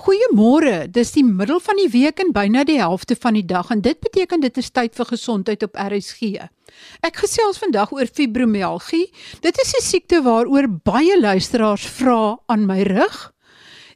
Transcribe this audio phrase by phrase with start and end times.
[0.00, 0.86] Goeiemôre.
[0.88, 3.98] Dis die middel van die week en byna die helfte van die dag en dit
[4.00, 6.46] beteken dit is tyd vir gesondheid op RSG.
[7.04, 9.10] Ek gesels vandag oor fibromialgie.
[9.44, 13.32] Dit is 'n siekte waaroor baie luisteraars vra aan my rig.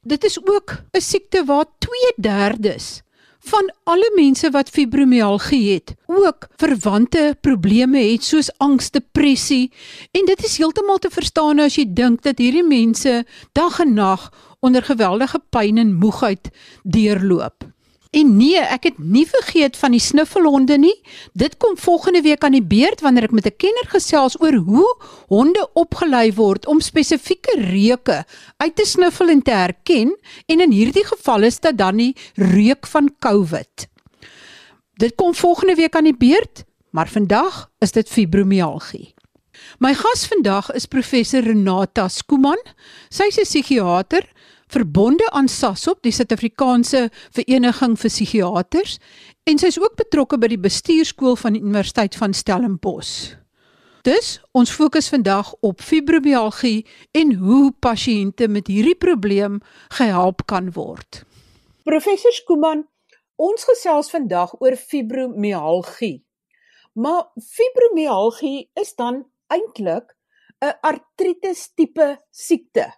[0.03, 3.05] Dit is ook 'n siekte waar 2/3
[3.45, 9.73] van alle mense wat fibromialgie het, ook verwante probleme het soos angs, depressie
[10.13, 14.31] en dit is heeltemal te verstaan as jy dink dat hierdie mense dag en nag
[14.65, 16.51] onder geweldige pyn en moegheid
[16.83, 17.69] deurloop.
[18.15, 20.95] En nee, ek het nie vergeet van die snuffelhonde nie.
[21.35, 24.91] Dit kom volgende week aan die beurt wanneer ek met 'n kenner gesels oor hoe
[25.27, 28.25] honde opgelei word om spesifieke reuke
[28.57, 30.15] uit te snuffel en te herken
[30.47, 33.89] en in hierdie geval is dit dan die reuk van COVID.
[34.97, 39.15] Dit kom volgende week aan die beurt, maar vandag is dit fibromialgie.
[39.79, 42.61] My gas vandag is professor Renata Skuman.
[43.11, 44.23] Sy is 'n psigiater
[44.75, 48.99] verbonde aan SASOP, die Suid-Afrikaanse Vereniging vir Psigiaters,
[49.47, 53.37] en sy is ook betrokke by die bestuurskool van die Universiteit van Stellenbosch.
[54.05, 56.85] Dus ons fokus vandag op fibromialgie
[57.17, 59.61] en hoe pasiënte met hierdie probleem
[59.97, 61.23] gehelp kan word.
[61.89, 62.83] Professor Skuman,
[63.41, 66.19] ons gesels vandag oor fibromialgie.
[67.01, 70.13] Maar fibromialgie is dan eintlik
[70.61, 72.91] 'n artritis tipe siekte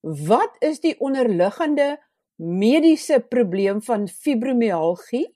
[0.00, 1.98] wat is die onderliggende
[2.36, 5.28] mediese probleem van fibromialgie?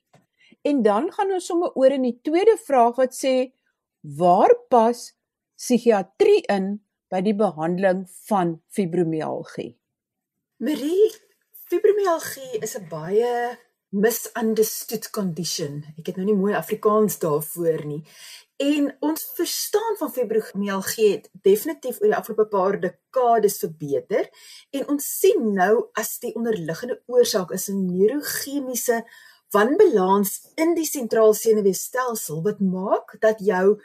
[0.61, 3.35] En dan gaan ons sommer oor in die tweede vraag wat sê
[4.17, 5.11] waar pas
[5.55, 6.79] psigiatrie in
[7.13, 9.75] by die behandeling van fibromialgie?
[10.57, 11.11] Marie,
[11.69, 13.57] fibromialgie is 'n baie
[13.89, 15.83] misunderstood condition.
[15.97, 18.01] Ek het nou nie mooi Afrikaans daarvoor nie.
[18.57, 24.29] En ons verstaan van fibromialgie het definitief oor die afgelope paar dekades verbeter
[24.71, 29.03] en ons sien nou as die onderliggende oorsaak is 'n neurochemiese
[29.51, 33.81] wanbalans in die sentrale senuweestelsel wat maak dat jou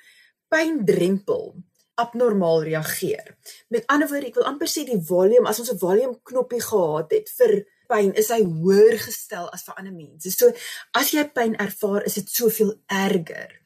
[0.48, 1.54] pyndrempel
[1.94, 3.36] abnormaal reageer.
[3.68, 7.10] Met ander woorde, ek wil amper sê die volume as ons 'n volume knoppie gehad
[7.10, 10.32] het vir pyn is hy hoër gestel as vir ander mense.
[10.34, 10.52] So
[10.96, 13.56] as jy pyn ervaar, is dit soveel erger.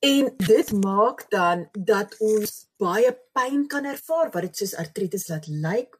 [0.00, 5.48] En dit maak dan dat ons baie pyn kan ervaar wat dit soos artritis laat
[5.50, 5.98] lyk.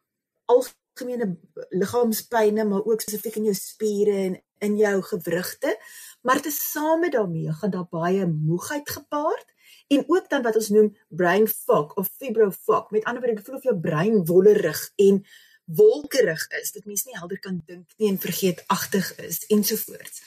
[0.49, 1.35] Algemene
[1.69, 5.75] liggaamspyne, maar ook spesifiek in jou spiere en in jou gewrigte.
[6.25, 9.47] Maar tesame daarmee gaan daar baie moegheid gepaard
[9.87, 12.89] en ook dan wat ons noem brain fog of fibro fog.
[12.91, 15.23] Met ander woorde, jy voel of jou brein wollerig en
[15.65, 16.71] wolkerig is.
[16.71, 20.21] Dit mens nie helder kan dink nie en vergeetagtig is ensovoorts.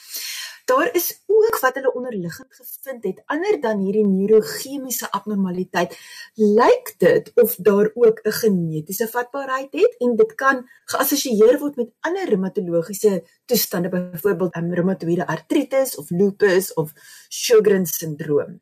[0.65, 5.93] Daar is ook wat hulle onderliggend gevind het, ander dan hierdie neurochemiese abnormaliteit,
[6.33, 11.93] lyk dit of daar ook 'n genetiese vatbaarheid het en dit kan geassosieer word met
[11.99, 16.93] ander reumatologiese toestande, byvoorbeeld 'n reumatoïede artritis of lupus of
[17.29, 18.61] Sjogren's sindroom.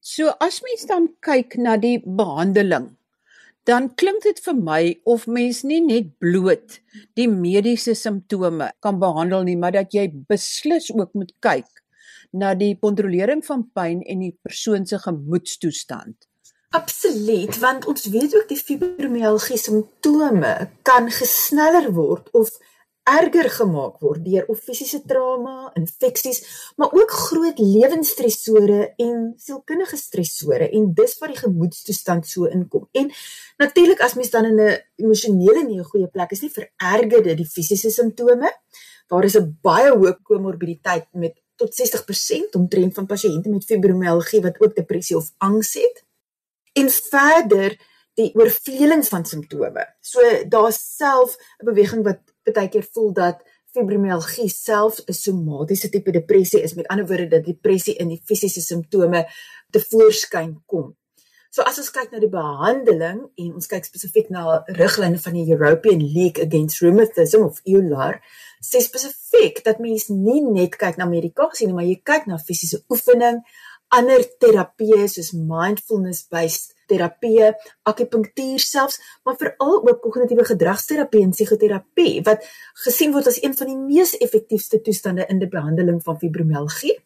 [0.00, 2.96] So as mens dan kyk na die behandeling
[3.68, 6.78] dan klink dit vir my of mens nie net bloot
[7.18, 11.70] die mediese simptome kan behandel nie, maar dat jy beslis ook moet kyk
[12.34, 16.16] na die kontrolering van pyn en die persoon se gemoedstoestand.
[16.74, 22.50] Absoluut, want ons weet ook die fibromialgie simptome kan gesneller word of
[23.04, 26.40] erger gemaak word deur of fisiese trauma, infeksies,
[26.80, 32.88] maar ook groot lewensstresore en sielkundige stresore en dis waar die gemoedstoestand so inkom.
[32.96, 33.12] En
[33.60, 37.36] natuurlik as mens dan in 'n emosionele nie 'n goeie plek is nie, vererger dit
[37.36, 38.50] die fisiese simptome.
[39.08, 44.60] Daar is 'n baie hoë komorbiditeit met tot 60% omtrent van pasiënte met fibromialgie wat
[44.60, 46.04] ook depressie of angs het.
[46.72, 47.76] En verder
[48.14, 49.86] die oorvleeling van simptome.
[50.00, 53.40] So daar's self 'n beweging wat baie keer voel dat
[53.74, 56.74] fibromialgie self 'n somatiese tipe depressie is.
[56.74, 59.26] Met ander woorde dat depressie in die fisiese simptome
[59.70, 60.96] te voorskyn kom.
[61.54, 65.46] So as ons kyk na die behandeling en ons kyk spesifiek na riglyne van die
[65.54, 68.18] European League Against Rheumatism of EULAR,
[68.58, 72.82] sê spesifiek dat mens nie net kyk na medikasie nie, maar jy kyk na fisiese
[72.90, 73.38] oefening,
[73.94, 77.52] ander terapieë soos mindfulness based terapie,
[77.82, 82.44] akupunktuur selfs, maar veral ook kognitiewe gedragsterapie en psigoterapie wat
[82.84, 86.98] gesien word as een van die mees effektiewste toestande in die behandeling van fibromialgie.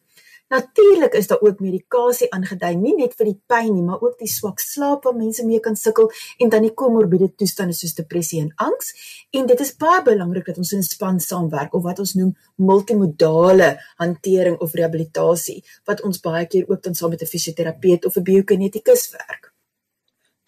[0.49, 4.29] Natuurlik is daar ook medikasie aangedui, nie net vir die pyn nie, maar ook die
[4.29, 6.09] swak slaap wat mense mee kan sukkel
[6.41, 8.89] en dan die komorbiede toestande soos depressie en angs.
[9.29, 13.75] En dit is baie belangrik dat ons in span saamwerk of wat ons noem multimodale
[14.01, 18.23] hantering of rehabilitasie wat ons baie keer ook dan saam met 'n fisioterapeut of 'n
[18.23, 19.48] biokinetikus werk.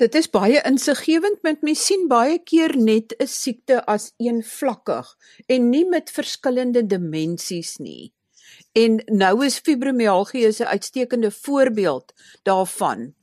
[0.01, 5.11] Dit is baie insiggewend met mens sien baie keer net 'n siekte as eenvlakkig
[5.45, 8.09] en nie met verskillende dimensies nie.
[8.73, 12.13] En nou is fibromialgie 'n uitstekende voorbeeld
[12.43, 13.13] daarvan.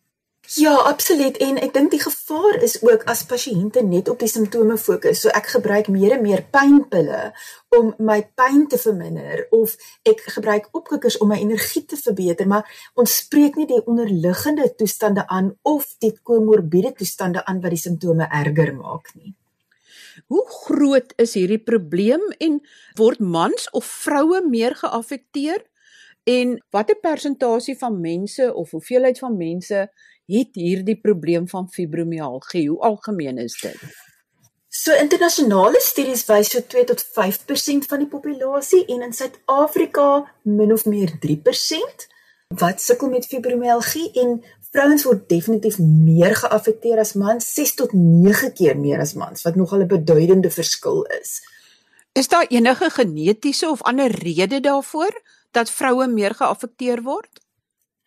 [0.56, 4.78] Ja, absoluut en ek dink die gevaar is ook as pasiënte net op die simptome
[4.80, 5.20] fokus.
[5.20, 7.34] So ek gebruik meer en meer pynpille
[7.76, 9.74] om my pyn te verminder of
[10.08, 12.64] ek gebruik opkikkers om my energie te verbeter, maar
[12.96, 18.32] ons spreek nie die onderliggende toestande aan of die komorbiede toestande aan wat die simptome
[18.40, 19.36] erger maak nie.
[20.32, 22.62] Hoe groot is hierdie probleem en
[22.96, 25.60] word mans of vroue meer geaffekteer?
[26.28, 29.88] En watter persentasie van mense of hoeveelheid van mense
[30.28, 32.68] het hierdie probleem van fibromialgie?
[32.68, 33.80] Hoe algemeen is dit?
[34.68, 40.08] So internasionale studies wys so 2 tot 5% van die populasie en in Suid-Afrika
[40.44, 42.06] min of meer 3%
[42.60, 44.38] wat sukkel met fibromialgie en
[44.72, 49.56] vrouens word definitief meer geaffekteer as mans, 6 tot 9 keer meer as mans, wat
[49.56, 51.40] nogal 'n beduidende verskil is.
[52.12, 55.12] Is daar enige genetiese of ander rede daarvoor
[55.50, 57.40] dat vroue meer geaffekteer word?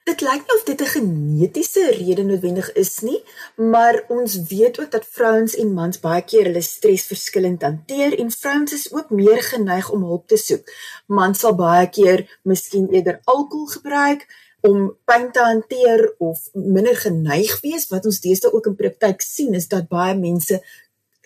[0.02, 3.24] Dit lyk nie of dit 'n genetiese rede noodwendig is nie,
[3.56, 8.32] maar ons weet ook dat vrouens en mans baie keer hulle stres verskillend hanteer en
[8.32, 10.72] vrouens is ook meer geneig om hulp te soek.
[11.06, 14.26] Mans sal baie keer miskien eerder alkohol gebruik
[14.62, 19.54] om pyn te hanteer of minder geneig wees wat ons deesdae ook in praktyk sien
[19.54, 20.62] is dat baie mense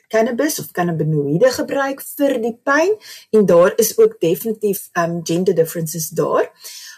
[0.07, 2.91] cannabis of cannabinoïde gebruik vir die pyn
[3.31, 6.51] en daar is ook definitief um gender differences daar.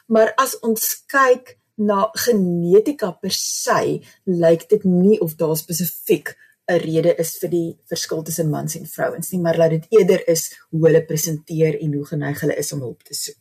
[0.08, 6.36] Maar as ons kyk na genetika per se lyk dit nie of daar spesifiek
[6.68, 10.28] 'n rede is vir die verskil tussen mans en vrouens nie, maar laat dit eerder
[10.28, 13.40] is hoe hulle presenteer en hoe geneig hulle is om hulp te soek.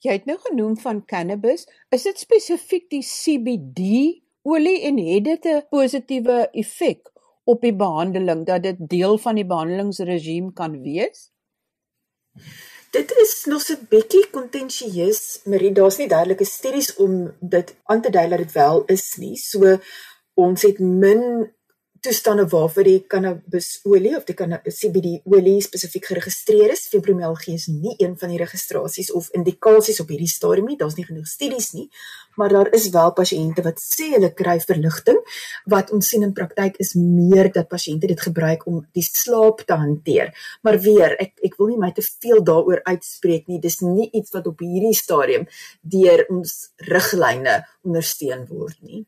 [0.00, 5.44] Jy het nou genoem van cannabis, is dit spesifiek die CBD olie en het dit
[5.44, 7.10] 'n positiewe effek
[7.44, 11.30] op die behandeling dat dit deel van die behandelingsregime kan wees?
[12.90, 15.72] Dit is nog so 'n bietjie kontensieus, Marie.
[15.72, 19.36] Daar's nie duidelike studies om dit aan te dui dat dit wel is nie.
[19.36, 19.78] So
[20.34, 21.52] ons het min
[22.08, 24.34] toestande waarvoor die cannabisolie of die
[24.72, 26.86] CBD olie spesifiek geregistreer is.
[26.88, 30.78] Fibromialgie is nie een van die registrasies of indikasies op hierdie stadium nie.
[30.80, 31.84] Daar's nie genoeg studies nie,
[32.40, 35.20] maar daar is wel pasiënte wat sê hulle kry verligting.
[35.68, 39.76] Wat ons sien in praktyk is meer dat pasiënte dit gebruik om die slaap te
[39.76, 40.32] hanteer.
[40.64, 43.60] Maar weer, ek ek wil nie my te veel daaroor uitspreek nie.
[43.60, 45.44] Dis nie iets wat op hierdie stadium
[45.82, 46.56] deur ons
[46.88, 49.04] riglyne ondersteun word nie.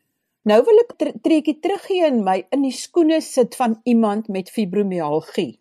[0.48, 5.58] Nou wil ek trekkie teruggee in my in die skoene sit van iemand met fibromialgie.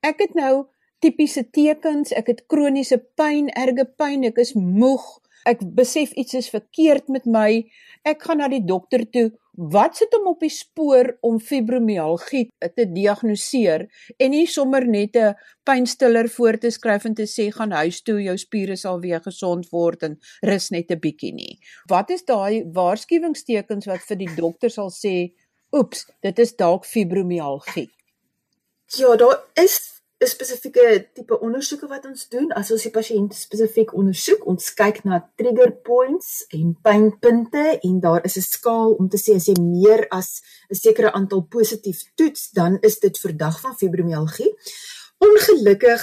[0.00, 0.68] Ek het nou
[1.04, 5.04] tipiese tekens, ek het kroniese pyn, erge pyn, ek is moeg,
[5.44, 7.66] ek besef iets is verkeerd met my.
[8.08, 9.28] Ek gaan na die dokter toe.
[9.56, 13.86] Wat sit hom op die spoor om fibromialgie te diagnoseer
[14.20, 18.20] en nie sommer net 'n pynstiller voor te skryf en te sê gaan huis toe,
[18.22, 21.58] jou spiere sal weer gesond word en rus net 'n bietjie nie.
[21.88, 25.32] Wat is daai waarskuwingstekens wat vir die dokter sal sê,
[25.72, 27.90] "Oeps, dit is dalk fibromialgie."
[28.86, 32.52] Ja, daar is 'n spesifieke tipe ondersoeke wat ons doen.
[32.56, 38.24] As ons die pasiënt spesifiek ondersoek, ons kyk na trigger points en pynpunte en daar
[38.24, 40.40] is 'n skaal om te sê as jy meer as
[40.70, 44.52] 'n sekere aantal positief toets, dan is dit verdag van fibromialgie.
[45.18, 46.00] Ongelukkig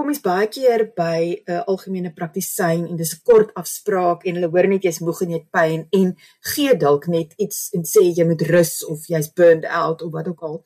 [0.00, 4.34] kom ons baie keer by 'n uh, algemene praktisyn en dis 'n kort afspraak en
[4.36, 6.08] hulle hoor net jy's moeg en jy het pyn en
[6.52, 10.28] gee dalk net iets en sê jy moet rus of jy's burned out of wat
[10.32, 10.56] ook al.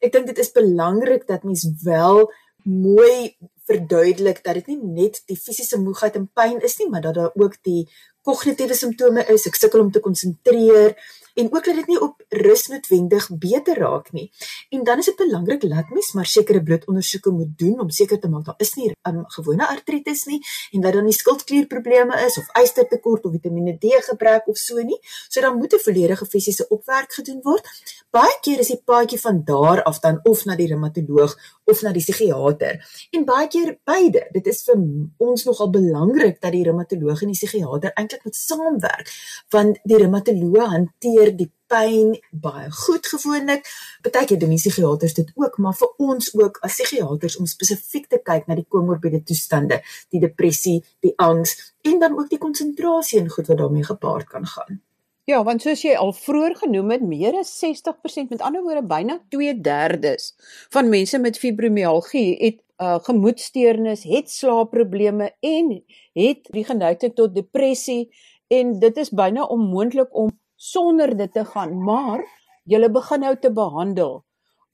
[0.00, 2.30] Ek dink dit is belangrik dat mens wel
[2.62, 3.34] mooi
[3.66, 7.34] verduidelik dat dit nie net die fisiese moegheid en pyn is nie, maar dat daar
[7.34, 7.88] ook die
[8.22, 9.46] kognitiewe simptome is.
[9.50, 10.94] Ek sukkel om te konsentreer
[11.36, 14.30] en ook dat dit nie op rus noodwendig beter raak nie.
[14.68, 18.28] En dan is dit belangrik dat mens maar sekere bloedondersoeke moet doen om seker te
[18.28, 20.40] maak daar is nie 'n um, gewone artritis nie
[20.70, 24.98] en dat daar nie skildklierprobleme is of ystertekort of Vitamiene D gebrek of so nie.
[25.28, 27.68] So dan moet 'n volledige fisiese opwerk gedoen word.
[28.10, 31.92] Baie keer is die paadjie van daar af dan of na die reumatoloog of na
[31.92, 32.80] die psigiater.
[33.10, 34.26] En baie keer beide.
[34.32, 34.80] Dit is vir
[35.28, 39.12] ons nogal belangrik dat die reumatoloog en die psigiater eintlik moet saamwerk
[39.54, 43.66] want die reumatoloog hanteer die pyn baie goed gewoonlik.
[44.06, 48.22] Partykeer doen die psigiaters dit ook, maar vir ons ook as psigiaters om spesifiek te
[48.22, 49.82] kyk na die komorbiede toestande,
[50.14, 51.56] die depressie, die angs
[51.86, 54.85] en dan ook die konsentrasie en goed wat daarmee gepaard kan gaan.
[55.26, 59.16] Ja, want soos jy al vroeër genoem het, meer as 60%, met ander woorde byna
[59.34, 60.28] 2/3
[60.74, 65.72] van mense met fibromialgie het uh gemoedsteurnis, het slaapprobleme en
[66.14, 68.12] het die geneigtheid tot depressie
[68.46, 72.22] en dit is byna onmoontlik om sonder dit te gaan, maar
[72.64, 74.22] julle begin nou te behandel,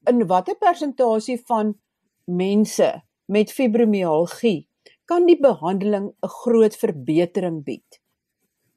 [0.04, 1.74] in watter persentasie van
[2.24, 2.92] mense
[3.24, 4.68] met fibromialgie
[5.04, 8.01] kan die behandeling 'n groot verbetering bied?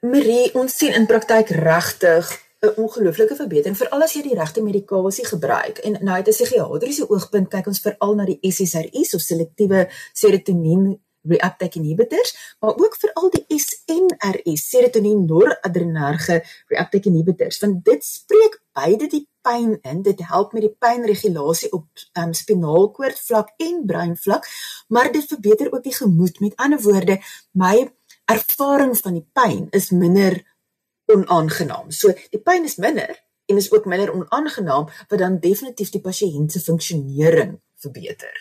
[0.06, 2.28] Marie, ons sien in praktyk regtig
[2.62, 5.78] 'n ongelooflike verbetering veral as jy die regte medikasie gebruik.
[5.78, 11.02] En nou uit 'n psigiatriese oogpunt kyk ons veral na die SSRI's of selektiewe serotonien
[11.24, 19.08] reuptake inhibitors, maar ook veral die SNRI's, serotonien noradrenerge reuptake inhibitors, want dit spreek beide
[19.08, 20.02] die pyn in.
[20.02, 24.46] Dit help met die pynregulasie op um, spinaalkoord vlak en brein vlak,
[24.88, 26.40] maar dit verbeter ook die gemoed.
[26.40, 27.20] Met ander woorde,
[27.52, 27.90] my
[28.32, 30.39] ervaring van die pyn is minder
[31.12, 31.91] onaangenaam.
[31.91, 33.13] So die pyn is minder
[33.46, 38.34] en is ook minder onaangenaam wat dan definitief die pasiënt se funksionering verbeter.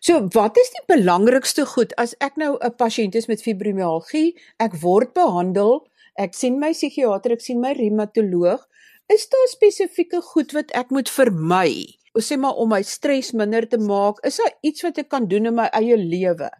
[0.00, 4.80] So wat is die belangrikste goed as ek nou 'n pasiënt is met fibromialgie, ek
[4.80, 8.64] word behandel, ek sien my psigiater, ek sien my reumatoloog,
[9.08, 11.96] is daar spesifieke goed wat ek moet vermy?
[12.14, 15.28] Ons sê maar om my stres minder te maak, is daar iets wat ek kan
[15.28, 16.50] doen in my eie lewe?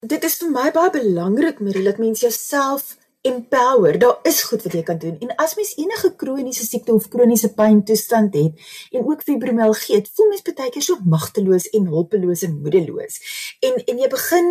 [0.00, 3.98] Dit is vir my baie belangrik, Marie, dat mens jouself empower.
[4.00, 5.18] Daar is goed wat jy kan doen.
[5.20, 10.30] En as mens enige kroniese siekte of kroniese pyn toestand het en ook fibromialgie voel
[10.30, 13.20] mens baie keer so magteloos en hulpeloos en moedeloos.
[13.60, 14.48] En en jy begin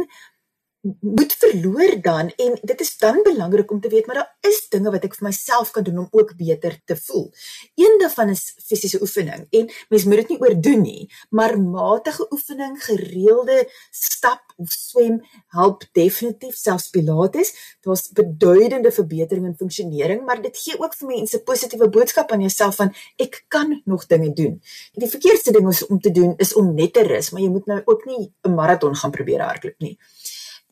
[0.99, 4.91] moet verloor dan en dit is dan belangrik om te weet maar daar is dinge
[4.91, 7.27] wat ek vir myself kan doen om ook beter te voel.
[7.75, 12.77] Een daarvan is fisiese oefening en mens moet dit nie oordoen nie, maar matige oefening,
[12.83, 15.19] gereelde stap of swem
[15.55, 17.53] help definitief selfs pilates.
[17.83, 22.45] Daar's beduidende verbetering in funksionering, maar dit gee ook vir mense 'n positiewe boodskap aan
[22.47, 24.61] jouself van ek kan nog dinge doen.
[24.93, 27.81] Die verkeerdste ding om te doen is om net te rus, maar jy moet nou
[27.85, 29.97] ook nie 'n maraton gaan probeer hardloop nie.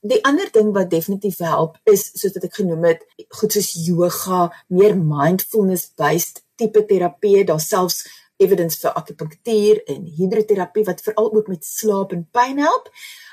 [0.07, 3.01] Die ander ding wat definitief help is soos wat ek genoem het,
[3.39, 8.05] goed soos yoga, meer mindfulness based tipe terapie, daar selfs
[8.41, 12.91] evidence vir akupunktuur en hidroterapie wat veral ook met slaap en pyn help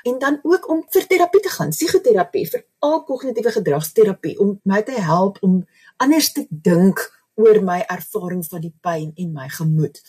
[0.09, 4.81] en dan ook om vir terapie te gaan, psigoterapie, vir al kognitiewe gedragsterapie om my
[4.85, 5.61] te help om
[6.01, 7.05] anders te dink
[7.39, 10.01] oor my ervaring van die pyn en my gemoed.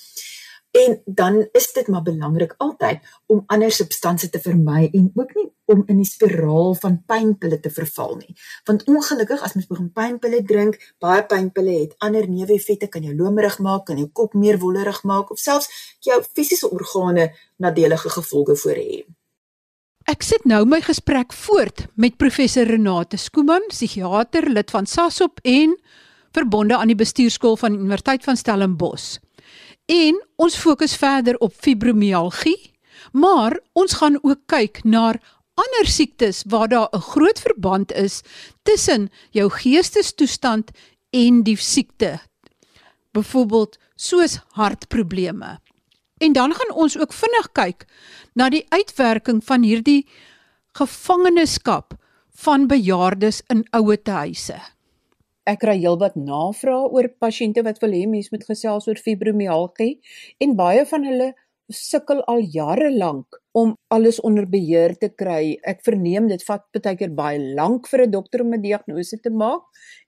[0.76, 5.46] En dan is dit maar belangrik altyd om ander substansies te vermy en ook nie
[5.64, 8.36] om in die spiraal van pynpille te verval nie.
[8.68, 13.58] Want ongelukkig as mens begin pynpille drink, baie pynpille het ander neeweffekte, kan jou lomerig
[13.58, 18.80] maak, kan jou kop meer wollerig maak of selfs jou fisiese organe nadelige gevolge voor
[18.82, 19.04] hê.
[20.06, 25.74] Ek sit nou my gesprek voort met professor Renate Skooman, psigiater, lid van SASOP en
[26.36, 29.16] verbonde aan die bestuurskool van die Universiteit van Stellenbosch.
[29.86, 32.72] En ons fokus verder op fibromialgie,
[33.12, 35.14] maar ons gaan ook kyk na
[35.56, 38.22] ander siektes waar daar 'n groot verband is
[38.62, 40.70] tussen jou geestestoestand
[41.10, 42.20] en die siekte.
[43.12, 45.60] Byvoorbeeld soos hartprobleme.
[46.18, 47.84] En dan gaan ons ook vinnig kyk
[48.34, 50.08] na die uitwerking van hierdie
[50.72, 51.94] gevangenskap
[52.30, 54.75] van bejaardes in ouetehuise
[55.46, 59.98] ek kry heelwat navrae oor pasiënte wat wil hê mense moet gesels oor fibromialgie
[60.42, 61.32] en baie van hulle
[61.72, 65.56] sukkel al jare lank om alles onder beheer te kry.
[65.66, 69.30] Ek verneem dit vat baie keer baie lank vir 'n dokter om 'n diagnose te
[69.30, 69.62] maak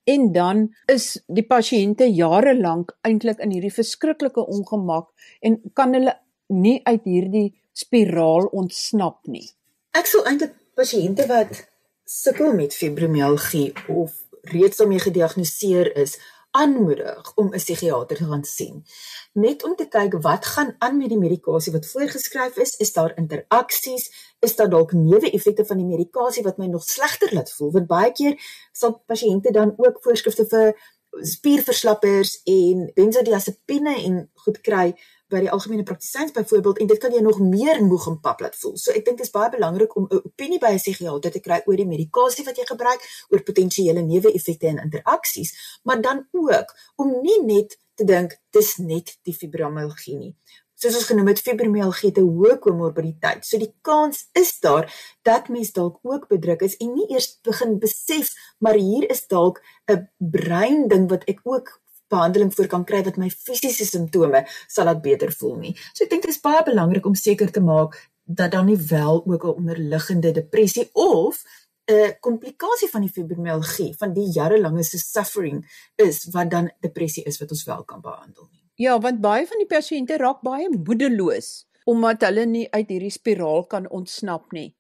[0.07, 5.09] en dan is die pasiënte jare lank eintlik in hierdie verskriklike ongemak
[5.43, 6.15] en kan hulle
[6.49, 9.49] nie uit hierdie spiraal ontsnap nie.
[9.95, 11.67] Ek sou eintlik pasiënte wat
[12.05, 16.19] sukkel met fibromialgie of reeds daarmee gediagnoseer is,
[16.51, 18.85] aanmoedig om 'n psigiater te gaan sien.
[19.33, 23.17] Net om te kyk wat gaan aan met die medikasie wat voorgeskryf is, is daar
[23.17, 27.73] interaksies, is daar dalk neeweffekte van die medikasie wat my nog slegter laat voel?
[27.73, 28.35] Want baie keer
[28.73, 30.77] sal pasiënte dan ook voorskrifte vir
[31.11, 34.95] spierverslappers en benzodiazepine en goed kry
[35.29, 38.57] by die algemene praktisyns byvoorbeeld en dit kan jou nog meer moeg en pap laat
[38.57, 38.77] voel.
[38.77, 41.61] So ek dink dit is baie belangrik om 'n opinie by 'n psigiatër te kry
[41.67, 47.21] oor die medikasie wat jy gebruik, oor potensiële neeweffekte en interaksies, maar dan ook om
[47.23, 50.35] nie net te dink dis net die fibromialgie nie.
[50.79, 53.47] Soos ons genoem het, fibromialgie het 'n hoë komorbiditeit.
[53.47, 54.87] So die kans is daar
[55.23, 59.61] dat mens dalk ook bedruk is en nie eers begin besef maar hier is dalk
[59.91, 64.89] 'n brein ding wat ek ook behandeling voor kan kry wat my fisiese simptome sal
[64.89, 65.75] laat beter voel nie.
[65.93, 69.25] So ek dink dit is baie belangrik om seker te maak dat dan nie wel
[69.27, 71.45] ook 'n onderliggende depressie of
[71.89, 75.65] 'n komplikasie van die fibromialgie van die jarelange se suffering
[75.97, 78.65] is wat dan depressie is wat ons wel kan behandel nie.
[78.75, 83.65] Ja, want baie van die pasiënte raak baie moedeloos omdat hulle nie uit hierdie spiraal
[83.67, 84.75] kan ontsnap nie.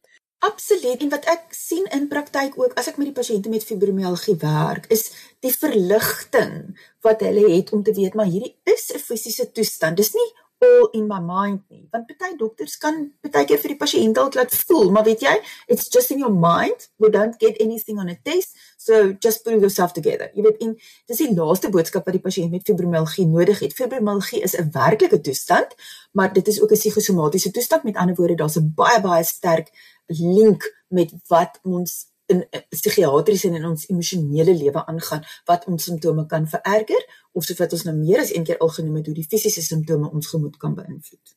[0.44, 4.37] Absoluut en wat ek sien in praktyk ook as ek met die pasiënte met fibromialgie
[4.38, 5.08] werk is
[5.40, 9.97] die verligting wat hulle het om te weet maar hierdie is 'n fisiese toestand.
[9.97, 11.87] Dis nie all in my mind nie.
[11.92, 15.35] Want baie dokters kan baie keer vir die pasiënt dalk laat voel, maar weet jy,
[15.71, 16.88] it's just in your mind.
[16.99, 18.59] We don't get anything on a test.
[18.78, 20.30] So just put yourself together.
[20.35, 20.75] Jy weet, en
[21.11, 23.76] dis die laaste boodskap wat die pasiënt met fibromialgie nodig het.
[23.78, 25.75] Fibromialgie is 'n werklike toestand,
[26.12, 27.85] maar dit is ook 'n psigosomatiese toestand.
[27.85, 29.71] Met ander woorde, daar's 'n baie baie sterk
[30.07, 36.26] link met wat ons in psigiatries en in ons emosionele lewe aangaan wat ons simptome
[36.26, 39.18] kan vererger of soos wat ons nou meer as een keer al genoem het hoe
[39.18, 41.37] die fisiese simptome ons gemoed kan beïnvloed.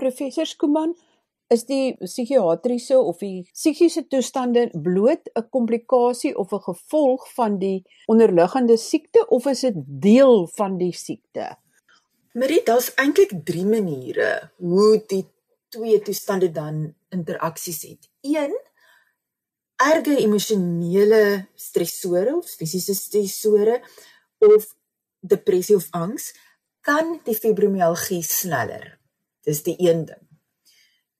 [0.00, 0.94] Professor Skuman,
[1.52, 7.84] is die psigiatriese of die psigiese toestande bloot 'n komplikasie of 'n gevolg van die
[8.06, 9.76] onderliggende siekte of is dit
[10.08, 11.56] deel van die siekte?
[12.32, 15.26] Marie, daar's eintlik 3 maniere hoe die
[15.68, 18.08] twee toestande dan interaksies het.
[18.20, 18.56] Een
[19.82, 23.80] erge emosionele stresore of fisiese stresore
[24.38, 24.66] of
[25.20, 26.32] depressie of angs
[26.82, 28.98] kan die fibromialgie sneller.
[29.46, 30.22] Dis die een ding.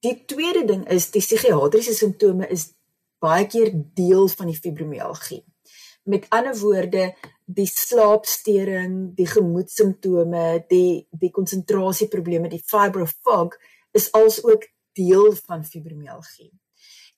[0.02, 2.73] Die tweede ding is die psigiatriese simptome is
[3.23, 5.42] baie keer deel van die fibromialgie.
[6.11, 7.12] Met ander woorde,
[7.47, 13.54] die slaapstering, die gemoedssimptome, die die konsentrasieprobleme, die fibrofog
[13.95, 14.66] is alsook
[14.99, 16.50] deel van fibromialgie.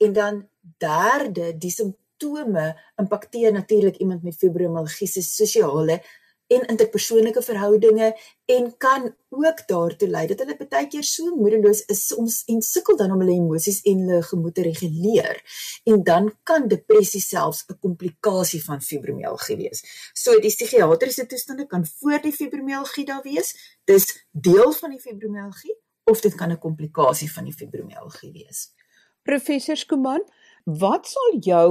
[0.04, 2.66] En dan derde, die simptome
[3.00, 6.02] impakteer natuurlik iemand met fibromialgie se sosiale
[6.46, 8.10] en interpersoonlike verhoudinge
[8.44, 12.98] en kan ook daartoe lei dat hulle baie keer so moedeloos is soms en sukkel
[13.00, 15.40] dan om hulle emosies en hulle gemoed te reguleer.
[15.88, 19.80] En dan kan depressie selfs 'n komplikasie van fibromialgie wees.
[20.12, 23.56] So die psigiatriese toestande kan voor die fibromialgie daar wees.
[23.84, 28.72] Dis deel van die fibromialgie of dit kan 'n komplikasie van die fibromialgie wees.
[29.24, 30.20] Professor Skuman,
[30.64, 31.68] wat sal jou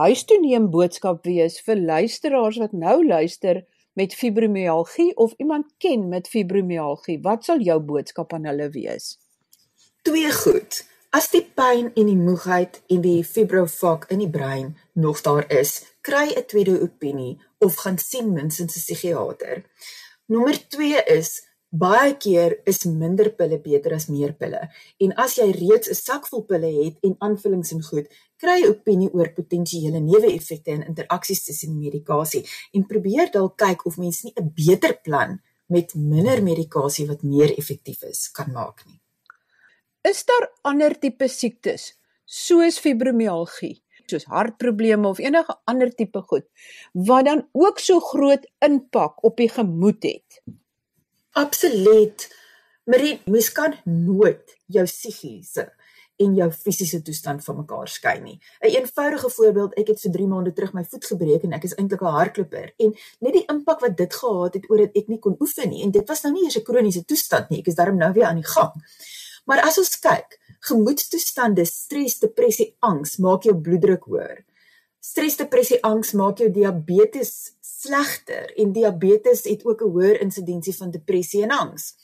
[0.00, 3.66] huistoeneem boodskap wees vir luisteraars wat nou luister
[4.00, 7.18] met fibromialgie of iemand ken met fibromialgie?
[7.20, 9.18] Wat sal jou boodskap aan hulle wees?
[10.08, 10.80] Twee goed.
[11.12, 15.82] As die pyn en die moegheid en die fibrofag in die brein nog daar is,
[16.00, 19.64] kry 'n tweede opinie of gaan sien minstens 'n psigiater.
[20.26, 24.58] Nommer 2 is Baie keer is minder pille beter as meer pille.
[24.98, 28.08] En as jy reeds 'n sak vol pille het en aanvullings en goed,
[28.42, 32.42] kry jy opinie oor potensiële neeweffekte en interaksies tussen medikasie
[32.74, 37.56] en probeer dalk kyk of mens nie 'n beter plan met minder medikasie wat meer
[37.56, 39.00] effektief is kan maak nie.
[40.02, 41.94] Is daar ander tipe siektes
[42.26, 46.46] soos fibromialgie, soos hartprobleme of enige ander tipe goed
[46.94, 50.42] wat dan ook so groot impak op die gemoed het?
[51.32, 52.28] Absoluut.
[52.84, 55.68] Marie, mens kan nooit jou psigiese
[56.20, 58.38] en jou fisiese toestand van mekaar skei nie.
[58.60, 61.64] 'n een Eenvoudige voorbeeld, ek het so 3 maande terug my voet gebreek en ek
[61.64, 65.08] is eintlik 'n hardloper en net die impak wat dit gehad het oor dat ek
[65.08, 67.66] nie kon oefen nie en dit was nou nie eers 'n kroniese toestand nie, ek
[67.66, 68.72] is daarom nou weer aan die gang.
[69.46, 74.44] Maar as ons kyk, gemoedstoestande, stres, depressie, angs maak jou bloeddruk hoër.
[75.00, 80.90] Stres, depressie, angs maak jou diabetes slegter en diabetes het ook 'n hoër insidensie van
[80.90, 81.94] depressie en angs.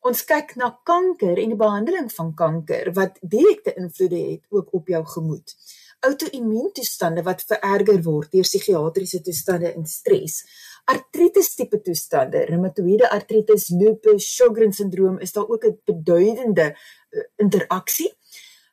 [0.00, 4.88] Ons kyk na kanker en die behandeling van kanker wat direkte invloede het ook op
[4.88, 5.54] jou gemoed.
[6.00, 10.42] Outoimmuuntoestande wat vererger word deur psigiatriese toestande en stres.
[10.84, 18.10] Artritis tipe toestande, reumatoïede artritis, lupus, Sjogren sindroom is daar ook 'n beduidende uh, interaksie.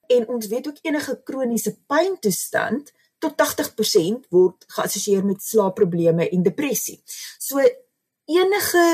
[0.08, 7.00] En ons weet ook enige kroniese pyntoestand tot 80% word geassosieer met slaapprobleme en depressie.
[7.40, 7.64] So
[8.30, 8.86] enige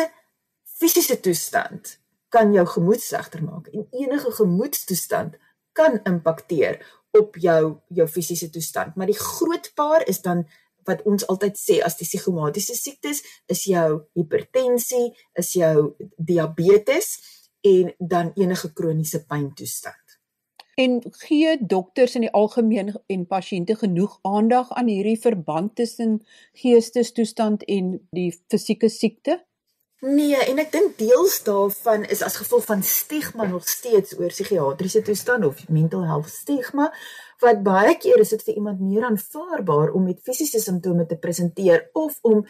[0.80, 1.98] fisiese toestand
[2.34, 5.38] kan jou gemoed slegter maak en enige gemoedstoestand
[5.76, 6.82] kan impakteer
[7.16, 8.96] op jou jou fisiese toestand.
[8.96, 10.44] Maar die groot paar is dan
[10.86, 17.16] wat ons altyd sê as die psigomatiese siektes is jou hipertensie, is jou diabetes
[17.66, 20.05] en dan enige kroniese pyntoestand
[20.76, 26.20] en gee dokters in die algemeen en pasiënte genoeg aandag aan hierdie verband tussen
[26.62, 29.40] geestestoestand en die fisieke siekte?
[30.06, 35.02] Nee, en ek dink deels daarvan is as gevolg van stigma nog steeds oor psigiatriese
[35.02, 36.92] toestand of mental health stigma
[37.42, 41.88] wat baie keer is dit vir iemand meer aanvaarbaar om met fisiese simptome te presenteer
[41.94, 42.44] of om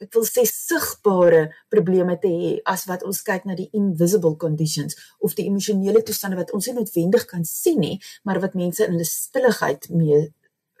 [0.00, 4.96] ek wil sê sigbare probleme te hê as wat ons kyk na die invisible conditions
[5.20, 8.96] of die emosionele toestande wat ons nie noodwendig kan sien nie, maar wat mense in
[8.96, 10.22] hulle stilligheid mee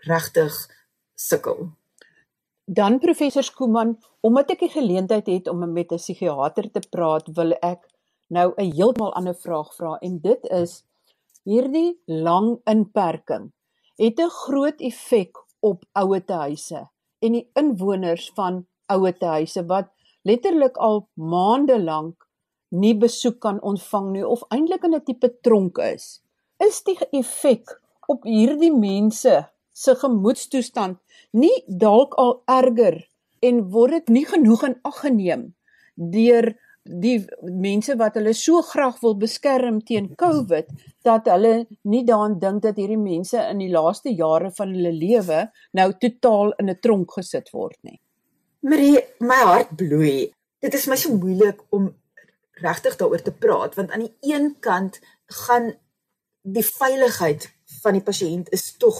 [0.08, 0.56] regtig
[1.16, 1.70] sukkel.
[2.70, 7.52] Dan professor Skooman, omdat ek die geleentheid het om met 'n psigiater te praat, wil
[7.62, 7.86] ek
[8.28, 10.84] nou 'n heeltemal ander vraag vra en dit is
[11.44, 13.50] hierdie lang inperking
[14.00, 19.90] het 'n groot effek op ouete huise en die inwoners van ouete huise wat
[20.28, 22.26] letterlik al maande lank
[22.70, 26.20] nie besoek kan ontvang nie of eintlik in 'n tipe tronk is.
[26.58, 30.98] Is die effek op hierdie mense se gemoedstoestand
[31.32, 32.98] nie dalk al erger
[33.42, 35.46] en word dit nie genoeg in ag geneem
[35.96, 36.52] deur
[36.84, 40.70] die mense wat hulle so graag wil beskerm teen COVID
[41.06, 45.42] dat hulle nie daaraan dink dat hierdie mense in die laaste jare van hulle lewe
[45.76, 48.00] nou totaal in 'n tronk gesit word nie.
[48.60, 50.28] Marie, my hart bloei.
[50.60, 51.86] Dit is my so moeilik om
[52.60, 54.98] regtig daaroor te praat want aan die een kant
[55.44, 55.70] gaan
[56.44, 57.46] die veiligheid
[57.80, 58.98] van die pasiënt is tog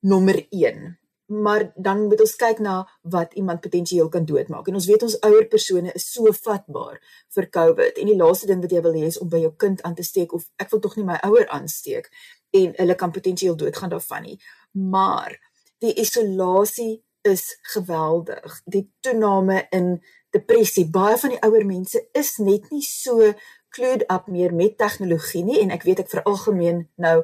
[0.00, 0.94] nommer 1
[1.26, 4.68] maar dan moet ons kyk na wat iemand potensieel kan doodmaak.
[4.68, 6.98] En ons weet ons ouer persone is so vatbaar
[7.36, 8.00] vir COVID.
[8.00, 10.04] En die laaste ding wat jy wil hê is om by jou kind aan te
[10.04, 12.10] steek of ek wil tog nie my ouer aansteek
[12.54, 14.38] en hulle kan potensieel doodgaan daarvan nie.
[14.72, 15.38] Maar
[15.80, 18.60] die isolasie is geweldig.
[18.64, 20.02] Die toename in
[20.34, 20.86] depressie.
[20.90, 23.32] Baie van die ouer mense is net nie so
[23.74, 27.16] clued up meer met tegnologie nie en ek weet ek veralgemeen nou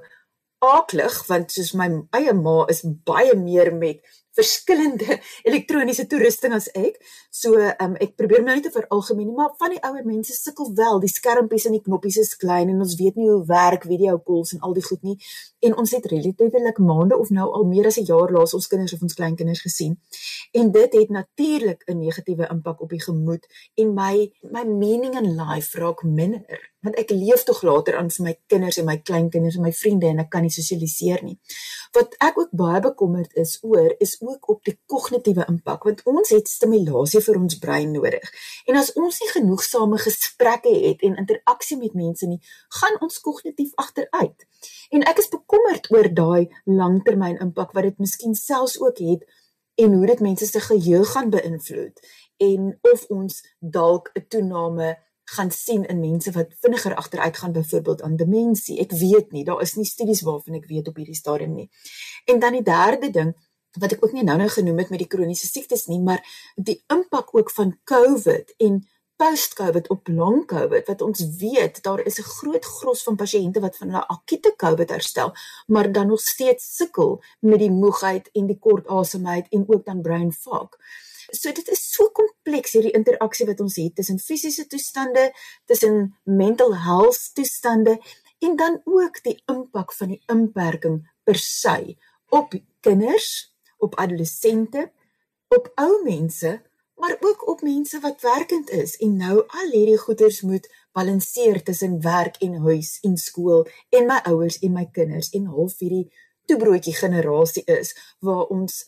[0.66, 4.02] aaklig want soos my eie ma is baie meer met
[4.38, 6.99] verskillende elektroniese toerusting as ek.
[7.35, 10.73] So um, ek probeer nou nie te veralgemeen nie, maar van die ouer mense sukkel
[10.79, 11.01] wel.
[11.03, 14.55] Die skermpies en die knoppies is klein en ons weet nie hoe werk video calls
[14.57, 15.16] en al die goed nie.
[15.66, 18.95] En ons het relatiefelik maande of nou al meer as 'n jaar laas ons kinders
[18.95, 19.99] of ons kleinkinders gesien.
[20.53, 25.37] En dit het natuurlik 'n negatiewe impak op die gemoed en my my meaning in
[25.37, 29.59] life raak minder want ek leef tog later aan vir my kinders en my kleinkinders
[29.59, 31.37] en my vriende en ek kan nie sosialiseer nie.
[31.97, 36.33] Wat ek ook baie bekommerd is oor is ook op die kognitiewe impak want ons
[36.35, 38.30] het stimulasie vir ons brein nodig.
[38.66, 42.40] En as ons nie genoegsame gesprekke het en interaksie met mense nie,
[42.80, 44.46] gaan ons kognitief agteruit.
[44.90, 49.28] En ek is bekommerd oor daai langtermyn impak wat dit miskien selfs ook het
[49.80, 52.02] en hoe dit mense se geheue gaan beïnvloed
[52.40, 54.96] en of ons dalk 'n toename
[55.30, 58.78] gaan sien in mense wat vinniger agteruit gaan byvoorbeeld aan demensie.
[58.80, 61.68] Ek weet nie, daar is nie studies waarvan ek weet op hierdie stadium nie.
[62.24, 63.30] En dan die derde ding
[63.78, 66.22] wat ek ook nie nou-nou genoem het met die kroniese siektes nie, maar
[66.56, 68.80] die impak ook van COVID en
[69.20, 73.76] post-COVID op long COVID wat ons weet daar is 'n groot gros van pasiënte wat
[73.76, 75.35] van hulle akute COVID herstel,
[75.66, 80.02] maar dan nog steeds sukkel met die moegheid en die kort asemheid en ook dan
[80.02, 80.68] brain fog.
[81.30, 86.76] So dit is so kompleks hierdie interaksie wat ons het tussen fisiese toestande, tussen mental
[86.76, 88.00] health toestande
[88.38, 91.96] en dan ook die impak van die inperking per se
[92.28, 93.49] op kinders
[93.81, 94.90] op adolessente,
[95.49, 96.61] op ou mense,
[97.01, 102.01] maar ook op mense wat werkend is en nou al hierdie goeders moet balanseer tussen
[102.03, 106.11] werk en huis en skool en my ouers en my kinders en half hierdie
[106.51, 108.83] toebroodjie generasie is waar ons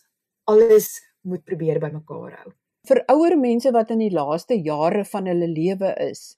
[0.45, 2.53] alles moet probeer bymekaar hou.
[2.89, 6.35] Vir ouer mense wat in die laaste jare van hulle lewe is,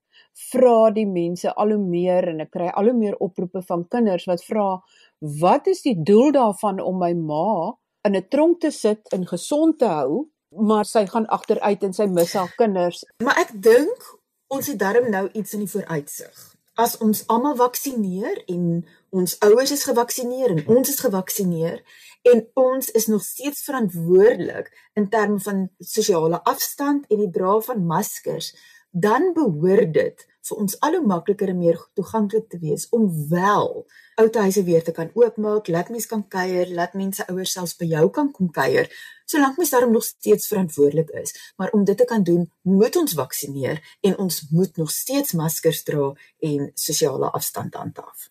[0.51, 4.29] vra die mense al hoe meer en ek kry al hoe meer oproepe van kinders
[4.31, 4.69] wat vra
[5.41, 7.73] wat is die doel daarvan om my ma
[8.05, 12.07] in 'n tronk te sit en gesond te hou, maar sy gaan agteruit en sy
[12.07, 13.05] mis haar kinders.
[13.19, 16.55] Maar ek dink ons het darm nou iets in die vooruitsig.
[16.75, 21.83] As ons almal vaksineer en ons ouers is gevaksineer en ons is gevaksineer
[22.23, 27.87] en ons is nog steeds verantwoordelik in terme van sosiale afstand en die dra van
[27.87, 28.55] maskers,
[28.95, 33.71] dan behoort dit vir ons al hoe makliker en meer toeganklik te wees om wel
[34.21, 37.89] ou huise weer te kan oopmaak, laat mense kan kuier, laat mense ouers selfs by
[37.91, 38.87] jou kan kom kuier,
[39.27, 41.35] solank mens daarom nog steeds verantwoordelik is.
[41.57, 45.83] Maar om dit te kan doen, moet ons vaksineer en ons moet nog steeds maskers
[45.83, 48.29] dra en sosiale afstand handhaaf.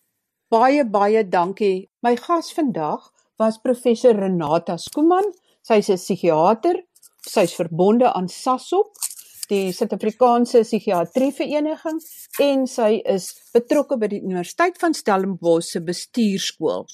[0.48, 1.90] Baie baie dankie.
[2.00, 5.34] My gas vandag was professor Renata Skuman.
[5.60, 6.84] Sy's 'n psigiater.
[7.20, 8.94] Sy's verbonde aan SASOP
[9.50, 12.00] die Suid-Afrikaanse Psigiatrie Vereniging
[12.42, 16.86] en sy is betrokke by die Universiteit van Stellenbosch se bestuurskool.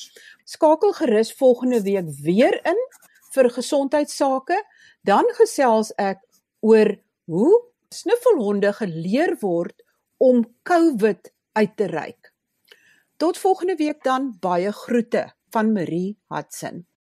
[0.49, 2.81] Skakel gerus volgende week weer in
[3.35, 4.59] vir gesondheidsake,
[5.07, 6.23] dan gesels ek
[6.67, 6.97] oor
[7.31, 7.53] hoe
[7.95, 9.77] snuffelhonde geleer word
[10.19, 12.33] om COVID uit te reik.
[13.21, 16.90] Tot volgende week dan baie groete van Marie Hudson.